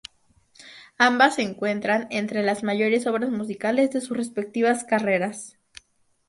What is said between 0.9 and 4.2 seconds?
Ambas se encuentran entre las mayores obras musicales de sus